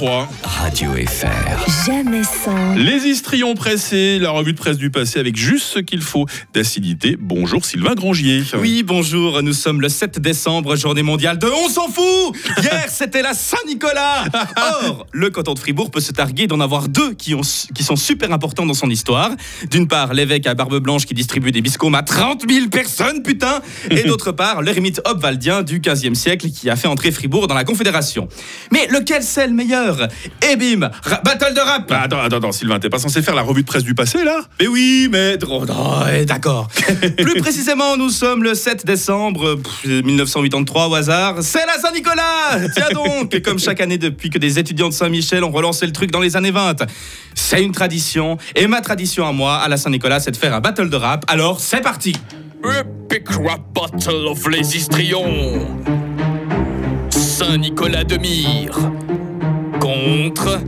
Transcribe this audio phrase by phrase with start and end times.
[0.00, 0.26] 黄
[0.62, 1.86] Radio FR.
[1.86, 2.74] Jamais sans.
[2.74, 7.16] Les histrions pressés, la revue de presse du passé avec juste ce qu'il faut d'acidité.
[7.18, 8.42] Bonjour Sylvain Grangier.
[8.58, 13.22] Oui, bonjour, nous sommes le 7 décembre, journée mondiale de On s'en fout Hier, c'était
[13.22, 14.24] la Saint-Nicolas
[14.84, 17.40] Or, le canton de Fribourg peut se targuer d'en avoir deux qui, ont,
[17.74, 19.30] qui sont super importants dans son histoire.
[19.70, 23.62] D'une part, l'évêque à barbe blanche qui distribue des biscombes à 30 000 personnes, putain
[23.90, 27.64] Et d'autre part, l'ermite obwaldien du 15e siècle qui a fait entrer Fribourg dans la
[27.64, 28.28] Confédération.
[28.70, 30.06] Mais lequel c'est le meilleur?
[30.50, 33.36] Et bim ra- Battle de rap Bah, attends, attends, attends, Sylvain, t'es pas censé faire
[33.36, 34.40] la revue de presse du passé là?
[34.58, 35.64] Mais oui, mais oh,
[36.26, 36.68] d'accord.
[37.18, 41.36] Plus précisément, nous sommes le 7 décembre pff, 1983 au hasard.
[41.42, 45.52] C'est la Saint-Nicolas Tiens donc, comme chaque année depuis que des étudiants de Saint-Michel ont
[45.52, 46.84] relancé le truc dans les années 20.
[47.34, 50.60] C'est une tradition, et ma tradition à moi, à la Saint-Nicolas, c'est de faire un
[50.60, 51.24] battle de rap.
[51.28, 52.14] Alors, c'est parti
[52.64, 55.66] Epic Rap Battle of les histrions.
[57.10, 58.78] Saint-Nicolas de Myre
[60.10, 60.58] contre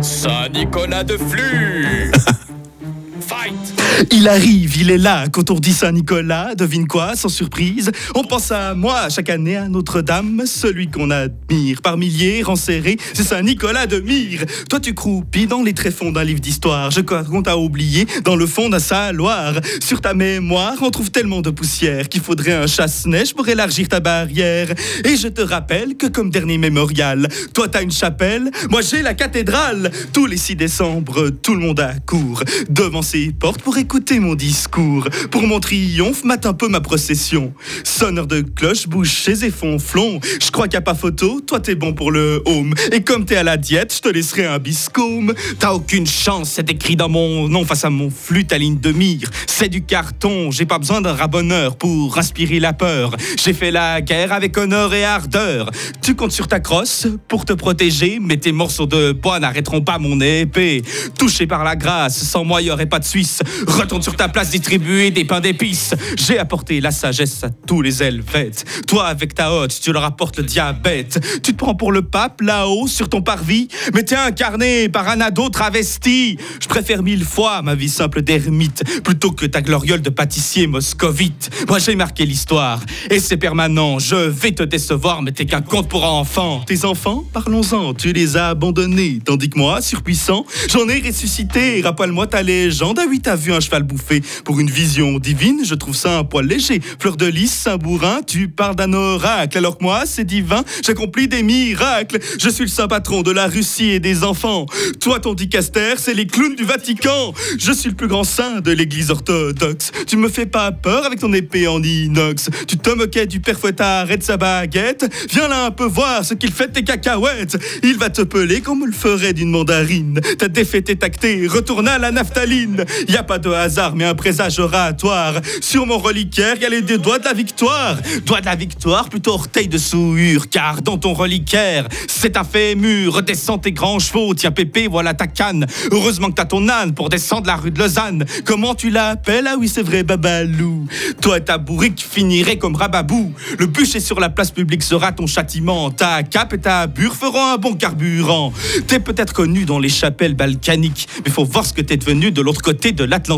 [0.00, 2.10] Saint-Nicolas de Flux.
[3.20, 3.77] Fight
[4.12, 5.26] Il arrive, il est là.
[5.28, 9.68] Quand on dit Saint-Nicolas, devine quoi, sans surprise On pense à moi chaque année à
[9.68, 14.44] Notre-Dame, celui qu'on admire par milliers, enserré, c'est Saint-Nicolas de Myre.
[14.68, 16.90] Toi, tu croupis dans les tréfonds d'un livre d'histoire.
[16.90, 19.54] Je qu'on t'a oublié dans le fond d'un saloir.
[19.80, 24.00] Sur ta mémoire, on trouve tellement de poussière qu'il faudrait un chasse-neige pour élargir ta
[24.00, 24.68] barrière.
[25.04, 29.14] Et je te rappelle que comme dernier mémorial, toi t'as une chapelle, moi j'ai la
[29.14, 29.90] cathédrale.
[30.12, 35.08] Tous les 6 décembre, tout le monde accourt devant ses portes pour écouter mon discours.
[35.30, 37.52] Pour mon triomphe, mate un peu ma procession.
[37.84, 40.20] Sonneur de cloche, bouchées et fonflons.
[40.40, 42.74] Je crois a pas photo, toi t'es bon pour le home.
[42.92, 45.34] Et comme t'es à la diète, je te laisserai un biscombe.
[45.58, 48.92] T'as aucune chance, c'est écrit dans mon nom face à mon flûte à ligne de
[48.92, 49.30] mire.
[49.46, 53.16] C'est du carton, j'ai pas besoin d'un rabonneur pour inspirer la peur.
[53.42, 55.70] J'ai fait la guerre avec honneur et ardeur.
[56.02, 59.98] Tu comptes sur ta crosse pour te protéger, mais tes morceaux de bois n'arrêteront pas
[59.98, 60.82] mon épée.
[61.18, 63.40] Touché par la grâce, sans moi y aurait pas de Suisse.
[63.68, 65.94] Retourne sur ta place, distribuer des pains d'épices.
[66.16, 68.64] J'ai apporté la sagesse à tous les Helvètes.
[68.86, 71.20] Toi, avec ta hotte, tu leur apportes le diabète.
[71.42, 75.20] Tu te prends pour le pape là-haut sur ton parvis, mais t'es incarné par un
[75.20, 76.38] ado travesti.
[76.60, 81.50] Je préfère mille fois ma vie simple d'ermite plutôt que ta gloriole de pâtissier moscovite.
[81.68, 82.80] Moi, j'ai marqué l'histoire
[83.10, 83.98] et c'est permanent.
[83.98, 86.62] Je vais te décevoir, mais t'es qu'un conte pour enfants.
[86.66, 91.82] Tes enfants, parlons-en, tu les as abandonnés, tandis que moi, surpuissant, j'en ai ressuscité.
[91.82, 92.98] Rappelle-moi ta légende.
[92.98, 95.60] Ah oui, t'as vu un cheval bouffer pour une vision divine.
[95.64, 96.80] Je trouve ça un poil léger.
[96.98, 99.58] Fleur de lys, Saint-Bourrin, tu parles d'un oracle.
[99.58, 102.18] Alors que moi, c'est divin, j'accomplis des miracles.
[102.38, 104.66] Je suis le saint patron de la Russie et des enfants.
[105.00, 107.32] Toi, ton dicaster, c'est les clowns du Vatican.
[107.58, 109.90] Je suis le plus grand saint de l'église orthodoxe.
[110.06, 112.50] Tu me fais pas peur avec ton épée en inox.
[112.66, 115.06] Tu te moquais du père fouettard et de sa baguette.
[115.30, 117.58] Viens là un peu voir ce qu'il fait de tes cacahuètes.
[117.82, 120.20] Il va te peler comme le ferait d'une mandarine.
[120.38, 122.84] Ta défaite est actée, retourne à la naphtaline.
[123.08, 125.34] Y pas de hasard, mais un présage oratoire.
[125.60, 127.96] Sur mon reliquaire, y a les deux doigts de la victoire.
[128.24, 133.22] Doigts de la victoire, plutôt orteil de souillure, car dans ton reliquaire, c'est un fémur.
[133.22, 135.66] Descends tes grands chevaux, tiens pépé, voilà ta canne.
[135.90, 138.24] Heureusement que t'as ton âne pour descendre la rue de Lausanne.
[138.44, 139.46] Comment tu l'appelles?
[139.48, 140.86] Ah oui, c'est vrai, Babalou.
[141.20, 143.32] Toi et ta bourrique finiraient comme Rababou.
[143.58, 145.90] Le bûcher sur la place publique sera ton châtiment.
[145.90, 148.52] Ta cape et ta bure feront un bon carburant.
[148.86, 152.40] T'es peut-être connu dans les chapelles balkaniques, mais faut voir ce que t'es devenu de
[152.40, 153.37] l'autre côté de l'Atlantique.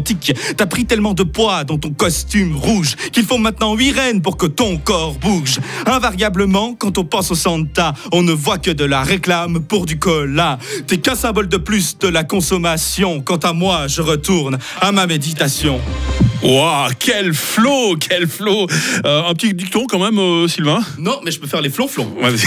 [0.57, 4.37] T'as pris tellement de poids dans ton costume rouge qu'il faut maintenant huit reines pour
[4.37, 5.59] que ton corps bouge.
[5.87, 9.99] Invariablement, quand on pense au Santa, on ne voit que de la réclame pour du
[9.99, 10.59] cola.
[10.87, 13.21] T'es qu'un symbole de plus de la consommation.
[13.21, 15.81] Quant à moi, je retourne à ma méditation.
[16.43, 18.67] Waouh, quel flow, quel flow
[19.05, 22.13] Euh, Un petit dicton quand même, euh, Sylvain Non, mais je peux faire les flonflons.
[22.21, 22.47] Ouais, vas-y.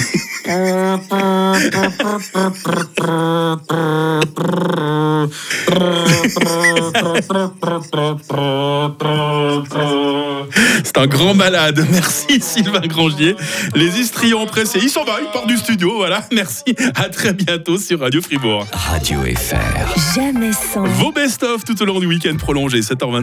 [10.83, 11.85] C'est un grand malade.
[11.91, 13.35] Merci Sylvain Grangier.
[13.75, 15.93] Les histrions pressés, ils s'en va, ils partent du studio.
[15.97, 16.63] Voilà, merci.
[16.95, 18.65] À très bientôt sur Radio Fribourg.
[18.73, 20.15] Radio FR.
[20.15, 20.83] Jamais sans.
[20.83, 23.11] Vos best-of tout au long du week-end prolongé, 7h20.